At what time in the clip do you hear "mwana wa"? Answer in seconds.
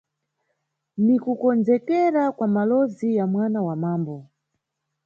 3.27-3.75